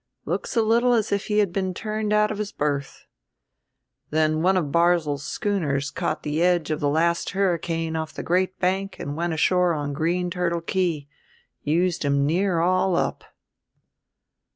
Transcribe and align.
Looks 0.25 0.55
a 0.57 0.63
little 0.63 0.93
as 0.95 1.11
if 1.11 1.27
he 1.27 1.37
had 1.37 1.53
been 1.53 1.75
turned 1.75 2.11
out 2.11 2.31
of 2.31 2.39
his 2.39 2.51
berth. 2.51 3.05
Then 4.09 4.41
one 4.41 4.57
of 4.57 4.71
Barzil's 4.71 5.23
schooners 5.23 5.91
caught 5.91 6.23
the 6.23 6.41
edge 6.41 6.71
of 6.71 6.79
the 6.79 6.89
last 6.89 7.29
hurricane 7.33 7.95
off 7.95 8.11
the 8.11 8.23
Great 8.23 8.57
Bank 8.57 8.97
and 8.99 9.15
went 9.15 9.33
ashore 9.33 9.75
on 9.75 9.93
Green 9.93 10.31
Turtle 10.31 10.61
Key. 10.61 11.07
Used 11.61 12.03
him 12.03 12.25
near 12.25 12.61
all 12.61 12.95
up." 12.95 13.23